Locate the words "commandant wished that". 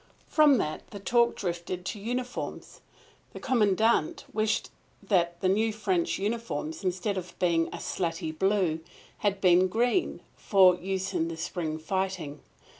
3.39-5.39